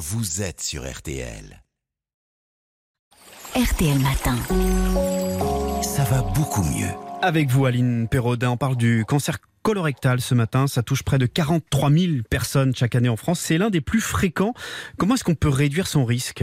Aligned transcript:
vous 0.00 0.40
êtes 0.40 0.62
sur 0.62 0.90
RTL. 0.90 1.62
RTL 3.54 3.98
Matin. 3.98 4.38
Ça 5.82 6.04
va 6.04 6.22
beaucoup 6.22 6.62
mieux. 6.62 6.88
Avec 7.20 7.50
vous, 7.50 7.66
Aline 7.66 8.08
Perraudin, 8.08 8.52
on 8.52 8.56
parle 8.56 8.76
du 8.76 9.04
cancer 9.06 9.36
colorectal 9.62 10.20
ce 10.20 10.34
matin. 10.34 10.66
Ça 10.66 10.82
touche 10.82 11.02
près 11.02 11.18
de 11.18 11.26
43 11.26 11.90
000 11.90 12.12
personnes 12.28 12.74
chaque 12.74 12.94
année 12.94 13.08
en 13.08 13.16
France. 13.16 13.40
C'est 13.40 13.58
l'un 13.58 13.70
des 13.70 13.80
plus 13.80 14.00
fréquents. 14.00 14.54
Comment 14.96 15.14
est-ce 15.14 15.24
qu'on 15.24 15.34
peut 15.34 15.48
réduire 15.48 15.86
son 15.86 16.04
risque? 16.04 16.42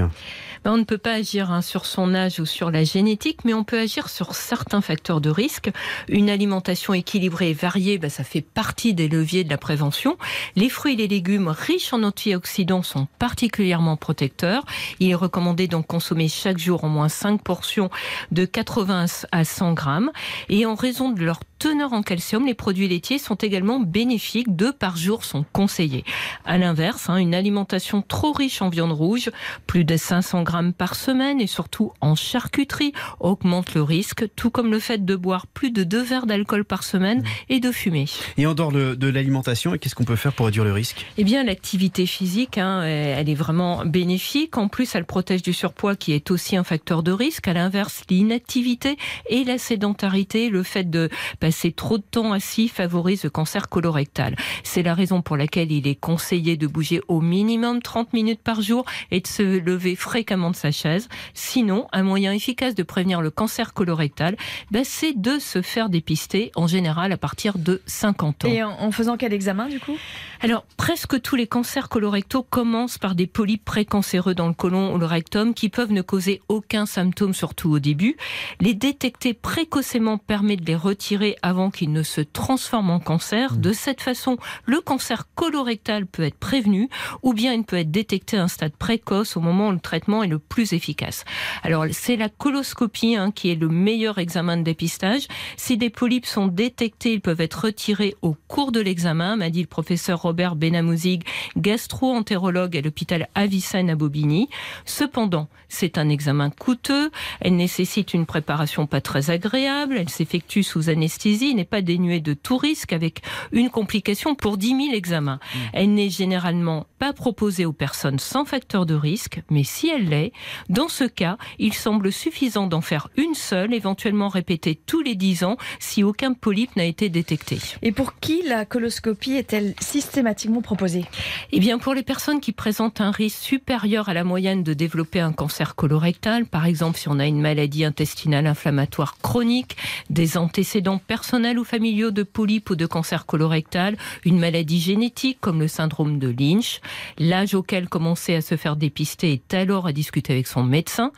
Ben, 0.64 0.71
On 0.71 0.78
ne 0.78 0.84
peut 0.84 0.98
pas 0.98 1.14
agir 1.14 1.52
hein, 1.52 1.61
sur 1.61 1.86
son 1.86 2.14
âge 2.14 2.39
ou 2.39 2.46
sur 2.46 2.71
la 2.71 2.84
génétique, 2.84 3.46
mais 3.46 3.54
on 3.54 3.64
peut 3.64 3.80
agir 3.80 4.10
sur 4.10 4.36
certains 4.36 4.82
facteurs 4.82 5.21
de 5.21 5.30
risque. 5.30 5.71
Une 6.07 6.30
alimentation 6.30 6.93
équilibrée 6.93 7.52
et 7.52 7.54
variée, 7.54 7.98
ben, 7.98 8.10
ça 8.10 8.24
fait 8.24 8.42
partie 8.42 8.93
des 8.93 9.07
leviers 9.07 9.43
de 9.43 9.50
la 9.50 9.57
prévention. 9.57 10.18
Les 10.56 10.70
fruits 10.70 10.93
et 10.93 10.97
les 10.97 11.07
légumes 11.07 11.47
riches 11.47 11.93
en 11.93 12.04
antioxydants 12.04 12.84
sont 12.84 13.07
particulièrement 13.20 13.97
protecteurs. 13.97 14.65
Il 15.00 15.10
est 15.10 15.15
recommandé 15.15 15.68
donc 15.68 15.88
consommer 15.88 16.28
chaque 16.28 16.57
jour 16.57 16.84
au 16.84 16.89
moins 16.89 17.10
5 17.10 17.42
portions 17.42 17.89
de 18.32 18.46
80 18.46 19.06
à 19.32 19.43
100 19.43 19.74
grammes. 19.74 20.11
Et 20.50 20.65
en 20.65 20.75
raison 20.75 21.11
de 21.11 21.24
leur 21.24 21.39
teneur 21.60 21.93
en 21.93 22.02
calcium, 22.02 22.46
les 22.46 22.54
produits 22.54 22.88
laitiers 22.88 23.18
sont 23.18 23.36
également 23.36 23.79
bénéfiques. 23.79 24.56
Deux 24.56 24.71
par 24.71 24.97
jour 24.97 25.24
sont 25.24 25.46
conseillés. 25.54 26.04
À 26.46 26.57
l'inverse, 26.57 27.10
hein, 27.10 27.18
une 27.18 27.36
alimentation 27.36 28.02
trop 28.02 28.32
riche 28.32 28.61
en 28.61 28.70
viande 28.70 28.92
rouge, 28.92 29.32
plus 29.66 29.83
de 29.83 29.97
500 29.97 30.43
grammes 30.43 30.74
par 30.74 30.96
semaine 30.96 31.42
et 31.42 31.47
surtout 31.47 31.92
en 32.02 32.16
charcuterie, 32.16 32.94
augmente 33.20 33.73
le 33.73 33.83
risque, 33.83 34.25
tout 34.36 34.50
comme 34.50 34.72
le 34.72 34.80
fait 34.80 35.06
de 35.06 35.16
boire 35.16 35.47
plus 35.47 35.72
de 35.72 35.83
deux 35.83 36.02
verres 36.02 36.25
d'alcool 36.25 36.66
par 36.66 36.83
semaine 36.83 37.20
mmh. 37.20 37.25
et 37.50 37.59
de 37.59 37.72
fumer. 37.72 38.05
Et 38.38 38.45
en 38.45 38.53
dehors 38.53 38.72
de, 38.72 39.08
l'alimentation, 39.08 39.78
qu'est-ce 39.78 39.95
qu'on 39.95 40.03
peut 40.03 40.16
faire 40.16 40.33
pour 40.33 40.45
réduire 40.47 40.66
le 40.66 40.73
risque? 40.73 41.05
Eh 41.17 41.23
bien, 41.23 41.44
l'activité 41.44 42.05
physique, 42.05 42.58
hein, 42.58 42.83
elle 42.83 43.30
est 43.30 43.36
vraiment 43.36 43.86
bénéfique. 43.86 44.58
En 44.58 44.67
plus, 44.67 44.95
elle 44.95 45.05
protège 45.05 45.42
du 45.42 45.53
surpoids 45.53 45.95
qui 45.95 46.14
est 46.14 46.31
aussi 46.31 46.55
un 46.55 46.64
facteur 46.64 47.03
de 47.03 47.11
risque. 47.11 47.47
À 47.47 47.53
l'inverse, 47.53 48.03
l'inactivité 48.09 48.97
et 49.30 49.44
la 49.44 49.58
sédentarité, 49.58 50.50
le 50.50 50.63
fait 50.63 50.89
de 50.89 51.09
passer 51.48 51.72
trop 51.72 51.98
de 51.98 52.03
temps 52.03 52.34
assis 52.34 52.67
favorise 52.67 53.23
le 53.23 53.30
cancer 53.30 53.70
colorectal. 53.70 54.36
C'est 54.64 54.84
la 54.84 54.94
raison 54.94 55.22
pour 55.22 55.38
laquelle 55.38 55.72
il 55.72 55.88
est 55.88 55.95
conseillé 55.95 56.58
de 56.58 56.67
bouger 56.67 57.00
au 57.08 57.22
minimum 57.22 57.81
30 57.81 58.12
minutes 58.12 58.42
par 58.42 58.62
jour 58.62 58.84
et 59.12 59.22
de 59.22 59.28
se 59.28 59.44
lever 59.44 59.95
fréquemment 59.95 60.52
de 60.52 60.58
sa 60.58 60.72
chaise. 60.72 61.08
Sinon, 61.34 61.88
un 61.94 62.03
moyen 62.03 62.34
efficace 62.34 62.75
de 62.75 62.84
prévenir 62.84 63.22
le 63.22 63.31
cancer 63.31 63.73
colorectal, 63.73 64.36
ben, 64.72 64.84
c'est 64.84 65.18
de 65.18 65.40
se 65.40 65.62
faire 65.62 65.88
dépister 65.88 66.52
en 66.58 66.68
général 66.68 67.14
à 67.14 67.18
partir 67.18 67.58
de 67.58 67.81
50 67.86 68.44
ans. 68.44 68.50
Et 68.50 68.62
en 68.62 68.92
faisant 68.92 69.16
quel 69.16 69.31
examen 69.31 69.70
du 69.70 69.80
coup? 69.80 69.95
Alors, 70.42 70.66
presque 70.75 71.22
tous 71.22 71.38
les 71.38 71.48
cancers 71.48 71.88
colorectaux 71.88 72.44
commencent 72.44 72.98
par 72.98 73.16
des 73.16 73.25
polypes 73.25 73.64
précancéreux 73.64 74.36
dans 74.36 74.48
le 74.48 74.53
côlon 74.53 74.94
ou 74.94 74.98
le 74.98 75.06
rectum 75.06 75.53
qui 75.53 75.70
peuvent 75.70 75.94
ne 75.94 76.02
causer 76.02 76.42
aucun 76.50 76.86
symptôme, 76.86 77.34
surtout 77.34 77.72
au 77.72 77.80
début. 77.80 78.18
Les 78.59 78.73
détecter 78.73 79.34
précocement 79.34 80.18
permet 80.18 80.58
de 80.58 80.66
les 80.66 80.75
retirer 80.75 81.36
avant 81.41 81.71
qu'il 81.71 81.91
ne 81.91 82.03
se 82.03 82.21
transforme 82.21 82.89
en 82.89 82.99
cancer. 82.99 83.55
De 83.55 83.73
cette 83.73 84.02
façon, 84.02 84.38
le 84.66 84.81
cancer 84.81 85.27
colorectal 85.35 86.05
peut 86.05 86.23
être 86.23 86.38
prévenu 86.38 86.89
ou 87.23 87.33
bien 87.33 87.53
il 87.53 87.63
peut 87.63 87.77
être 87.77 87.91
détecté 87.91 88.38
à 88.38 88.44
un 88.44 88.47
stade 88.47 88.75
précoce 88.75 89.38
au 89.38 89.39
moment 89.39 89.69
où 89.69 89.71
le 89.71 89.79
traitement 89.79 90.23
est 90.23 90.27
le 90.27 90.39
plus 90.39 90.73
efficace. 90.73 91.25
Alors, 91.63 91.85
c'est 91.91 92.16
la 92.16 92.29
coloscopie 92.29 93.16
hein, 93.16 93.31
qui 93.31 93.52
est 93.52 93.55
le 93.55 93.69
meilleur 93.69 94.17
examen 94.17 94.57
de 94.57 94.63
dépistage. 94.63 95.27
Si 95.55 95.77
des 95.77 95.89
polypes 95.89 96.25
sont 96.25 96.47
détectés, 96.47 97.13
ils 97.13 97.21
peuvent 97.21 97.41
être 97.41 97.66
retirés 97.66 98.16
au 98.22 98.35
cours 98.47 98.72
de 98.72 98.79
l'examen, 98.79 99.35
m'a 99.35 99.49
dit 99.49 99.61
le 99.61 99.67
professeur 99.67 100.22
Robert 100.22 100.55
Benamouzig, 100.55 101.23
gastro-entérologue 101.57 102.77
à 102.77 102.81
l'hôpital 102.81 103.27
Avicenne 103.35 103.89
à 103.89 103.95
Bobigny. 103.95 104.49
Cependant, 104.85 105.47
c'est 105.69 105.97
un 105.97 106.09
examen 106.09 106.49
coûteux, 106.49 107.11
elle 107.41 107.55
nécessite 107.55 108.13
une 108.13 108.25
préparation 108.25 108.88
pas 108.88 109.01
très 109.01 109.29
agréable, 109.29 109.97
elle 109.97 110.09
s'effectue 110.09 110.63
sous 110.63 110.89
anesthésie 110.89 111.26
n'est 111.27 111.65
pas 111.65 111.81
dénuée 111.81 112.19
de 112.19 112.33
tout 112.33 112.57
risque 112.57 112.93
avec 112.93 113.21
une 113.51 113.69
complication 113.69 114.35
pour 114.35 114.57
10 114.57 114.67
000 114.67 114.79
examens. 114.93 115.39
Mmh. 115.41 115.59
Elle 115.73 115.93
n'est 115.93 116.09
généralement 116.09 116.85
pas 116.99 117.13
proposée 117.13 117.65
aux 117.65 117.73
personnes 117.73 118.19
sans 118.19 118.45
facteur 118.45 118.85
de 118.85 118.95
risque, 118.95 119.41
mais 119.49 119.63
si 119.63 119.89
elle 119.89 120.09
l'est, 120.09 120.31
dans 120.69 120.88
ce 120.88 121.03
cas, 121.03 121.38
il 121.59 121.73
semble 121.73 122.11
suffisant 122.11 122.67
d'en 122.67 122.81
faire 122.81 123.09
une 123.17 123.35
seule, 123.35 123.73
éventuellement 123.73 124.29
répétée 124.29 124.79
tous 124.85 125.01
les 125.01 125.15
10 125.15 125.43
ans 125.43 125.57
si 125.79 126.03
aucun 126.03 126.33
polype 126.33 126.75
n'a 126.75 126.85
été 126.85 127.09
détecté. 127.09 127.59
Et 127.81 127.91
pour 127.91 128.19
qui 128.19 128.41
la 128.44 128.65
coloscopie 128.65 129.33
est-elle 129.33 129.73
systématiquement 129.79 130.61
proposée? 130.61 131.05
Eh 131.51 131.59
bien, 131.59 131.77
pour 131.77 131.94
les 131.94 132.03
personnes 132.03 132.39
qui 132.39 132.51
présentent 132.51 133.01
un 133.01 133.11
risque 133.11 133.39
supérieur 133.39 134.09
à 134.09 134.13
la 134.13 134.23
moyenne 134.23 134.63
de 134.63 134.73
développer 134.73 135.19
un 135.19 135.33
cancer 135.33 135.75
colorectal, 135.75 136.45
par 136.45 136.65
exemple 136.65 136.97
si 136.97 137.09
on 137.09 137.19
a 137.19 137.25
une 137.25 137.41
maladie 137.41 137.83
intestinale 137.83 138.47
inflammatoire 138.47 139.17
chronique, 139.21 139.77
des 140.09 140.38
antécédents 140.38 140.97
personnels 140.97 141.16
ou 141.57 141.63
familiaux 141.63 142.11
de 142.11 142.23
polypes 142.23 142.69
ou 142.69 142.75
de 142.75 142.85
cancer 142.85 143.25
colorectal, 143.25 143.97
une 144.25 144.39
maladie 144.39 144.79
génétique 144.79 145.38
comme 145.41 145.59
le 145.59 145.67
syndrome 145.67 146.19
de 146.19 146.28
Lynch. 146.28 146.81
L'âge 147.17 147.53
auquel 147.53 147.89
commencer 147.89 148.35
à 148.35 148.41
se 148.41 148.55
faire 148.57 148.75
dépister 148.75 149.33
est 149.33 149.53
alors 149.53 149.88
à 149.88 149.91
discuter 149.91 150.33
avec 150.33 150.47
son 150.47 150.63
médecin. 150.63 151.11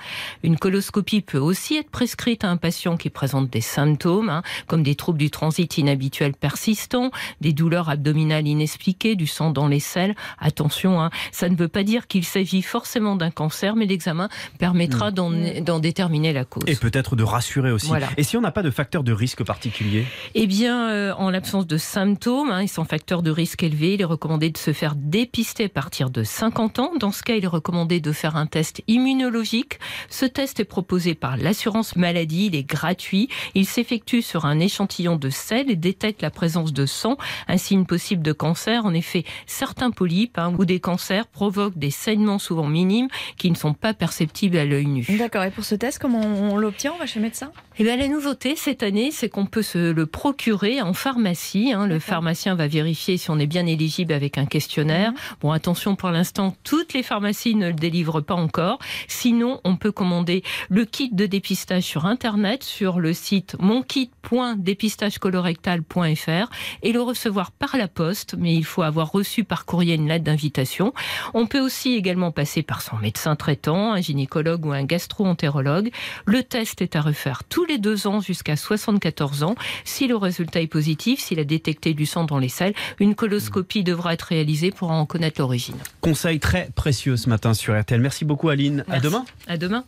Une 0.43 0.57
coloscopie 0.57 1.21
peut 1.21 1.37
aussi 1.37 1.77
être 1.77 1.89
prescrite 1.89 2.43
à 2.43 2.49
un 2.49 2.57
patient 2.57 2.97
qui 2.97 3.09
présente 3.09 3.49
des 3.49 3.61
symptômes, 3.61 4.29
hein, 4.29 4.43
comme 4.67 4.83
des 4.83 4.95
troubles 4.95 5.19
du 5.19 5.29
transit 5.29 5.77
inhabituels 5.77 6.33
persistants, 6.33 7.11
des 7.41 7.53
douleurs 7.53 7.89
abdominales 7.89 8.47
inexpliquées, 8.47 9.15
du 9.15 9.27
sang 9.27 9.51
dans 9.51 9.67
les 9.67 9.79
selles. 9.79 10.15
Attention, 10.39 11.01
hein, 11.01 11.09
ça 11.31 11.49
ne 11.49 11.55
veut 11.55 11.67
pas 11.67 11.83
dire 11.83 12.07
qu'il 12.07 12.23
s'agit 12.23 12.61
forcément 12.61 13.15
d'un 13.15 13.31
cancer, 13.31 13.75
mais 13.75 13.85
l'examen 13.85 14.29
permettra 14.57 15.11
mmh. 15.11 15.61
d'en 15.61 15.79
déterminer 15.79 16.33
la 16.33 16.45
cause. 16.45 16.63
Et 16.67 16.75
peut-être 16.75 17.15
de 17.15 17.23
rassurer 17.23 17.71
aussi. 17.71 17.91
Et 18.17 18.23
si 18.23 18.37
on 18.37 18.41
n'a 18.41 18.51
pas 18.51 18.63
de 18.63 18.71
facteur 18.71 19.03
de 19.03 19.11
risque 19.11 19.43
particulier 19.43 19.88
eh 20.35 20.47
bien, 20.47 20.89
euh, 20.89 21.13
en 21.13 21.29
l'absence 21.29 21.67
de 21.67 21.77
symptômes 21.77 22.51
hein, 22.51 22.61
et 22.61 22.67
sans 22.67 22.85
facteur 22.85 23.21
de 23.21 23.31
risque 23.31 23.63
élevé, 23.63 23.93
il 23.95 24.01
est 24.01 24.05
recommandé 24.05 24.49
de 24.49 24.57
se 24.57 24.73
faire 24.73 24.95
dépister 24.95 25.65
à 25.65 25.69
partir 25.69 26.09
de 26.09 26.23
50 26.23 26.79
ans. 26.79 26.91
Dans 26.99 27.11
ce 27.11 27.23
cas, 27.23 27.35
il 27.35 27.43
est 27.43 27.47
recommandé 27.47 27.99
de 27.99 28.11
faire 28.11 28.35
un 28.35 28.45
test 28.45 28.81
immunologique. 28.87 29.79
Ce 30.09 30.25
test 30.25 30.59
est 30.59 30.65
proposé 30.65 31.15
par 31.15 31.37
l'assurance 31.37 31.95
maladie, 31.95 32.47
il 32.47 32.55
est 32.55 32.63
gratuit. 32.63 33.29
Il 33.55 33.65
s'effectue 33.65 34.21
sur 34.21 34.45
un 34.45 34.59
échantillon 34.59 35.15
de 35.15 35.29
sel 35.29 35.69
et 35.69 35.75
détecte 35.75 36.21
la 36.21 36.29
présence 36.29 36.73
de 36.73 36.85
sang, 36.85 37.17
un 37.47 37.57
signe 37.57 37.85
possible 37.85 38.21
de 38.21 38.33
cancer. 38.33 38.85
En 38.85 38.93
effet, 38.93 39.23
certains 39.45 39.91
polypes 39.91 40.37
hein, 40.37 40.53
ou 40.57 40.65
des 40.65 40.79
cancers 40.79 41.27
provoquent 41.27 41.77
des 41.77 41.91
saignements 41.91 42.39
souvent 42.39 42.67
minimes 42.67 43.07
qui 43.37 43.49
ne 43.49 43.55
sont 43.55 43.73
pas 43.73 43.93
perceptibles 43.93 44.57
à 44.57 44.65
l'œil 44.65 44.87
nu. 44.87 45.05
D'accord. 45.17 45.43
Et 45.43 45.51
pour 45.51 45.65
ce 45.65 45.75
test, 45.75 45.99
comment 45.99 46.21
on 46.21 46.57
l'obtient? 46.57 46.93
On 46.93 46.99
va 46.99 47.05
chez 47.05 47.19
le 47.19 47.25
médecin? 47.25 47.51
Eh 47.81 47.85
bien, 47.85 47.95
la 47.95 48.09
nouveauté 48.09 48.57
cette 48.57 48.83
année, 48.83 49.09
c'est 49.09 49.29
qu'on 49.29 49.45
peut 49.45 49.61
se 49.61 49.93
le 49.93 50.05
procurer 50.05 50.81
en 50.81 50.93
pharmacie. 50.93 51.71
Hein. 51.71 51.87
Le 51.87 51.99
pharmacien 51.99 52.53
va 52.53 52.67
vérifier 52.67 53.15
si 53.15 53.31
on 53.31 53.39
est 53.39 53.47
bien 53.47 53.65
éligible 53.65 54.11
avec 54.11 54.37
un 54.37 54.45
questionnaire. 54.45 55.11
Mhm. 55.11 55.17
Bon, 55.39 55.53
attention, 55.53 55.95
pour 55.95 56.09
l'instant, 56.09 56.53
toutes 56.65 56.91
les 56.91 57.03
pharmacies 57.03 57.55
ne 57.55 57.67
le 57.67 57.73
délivrent 57.73 58.19
pas 58.19 58.35
encore. 58.35 58.79
Sinon, 59.07 59.61
on 59.63 59.77
peut 59.77 59.93
commander 59.93 60.43
le 60.67 60.83
kit 60.83 61.09
de 61.13 61.25
dépistage 61.25 61.83
sur 61.83 62.05
Internet, 62.05 62.65
sur 62.65 62.99
le 62.99 63.13
site 63.13 63.55
monkit.dépistagecolorectal.fr 63.59 66.49
et 66.83 66.91
le 66.91 67.01
recevoir 67.01 67.53
par 67.53 67.77
la 67.77 67.87
poste, 67.87 68.35
mais 68.37 68.55
il 68.55 68.65
faut 68.65 68.81
avoir 68.81 69.09
reçu 69.09 69.45
par 69.45 69.65
courrier 69.65 69.95
une 69.95 70.09
lettre 70.09 70.25
d'invitation. 70.25 70.93
On 71.33 71.47
peut 71.47 71.61
aussi 71.61 71.93
également 71.93 72.33
passer 72.33 72.61
par 72.61 72.81
son 72.81 72.97
médecin 72.97 73.37
traitant, 73.37 73.93
un 73.93 74.01
gynécologue 74.01 74.65
ou 74.65 74.73
un 74.73 74.83
gastro-entérologue. 74.83 75.91
Le 76.25 76.43
test 76.43 76.81
est 76.81 76.97
à 76.97 77.01
refaire 77.01 77.45
tous 77.45 77.68
les 77.69 77.77
deux 77.77 78.07
ans 78.07 78.19
jusqu'à 78.19 78.55
74 78.55 79.43
ans. 79.43 79.55
Si 79.85 80.07
le 80.07 80.17
résultat 80.17 80.61
est 80.61 80.67
positif, 80.67 81.19
s'il 81.19 81.39
a 81.39 81.45
détecté 81.45 81.93
du 81.93 82.05
sang 82.05 82.25
dans 82.25 82.37
les 82.37 82.49
selles, 82.49 82.73
une 82.99 83.15
coloscopie 83.15 83.83
devra 83.83 84.13
être 84.13 84.23
réalisée 84.23 84.71
pour 84.71 84.91
en 84.91 85.05
connaître 85.05 85.39
l'origine. 85.39 85.77
Conseil 86.01 86.39
très 86.39 86.69
précieux 86.75 87.15
ce 87.15 87.29
matin 87.29 87.53
sur 87.53 87.79
RTL. 87.79 88.01
Merci 88.01 88.25
beaucoup 88.25 88.49
Aline. 88.49 88.83
À 88.89 88.99
demain. 88.99 89.25
À 89.47 89.57
demain. 89.57 89.85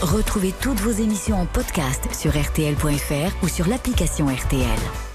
Retrouvez 0.00 0.52
toutes 0.60 0.80
vos 0.80 0.90
émissions 0.90 1.40
en 1.40 1.46
podcast 1.46 2.08
sur 2.14 2.32
rtl.fr 2.32 3.44
ou 3.44 3.48
sur 3.48 3.68
l'application 3.68 4.26
RTL. 4.26 5.13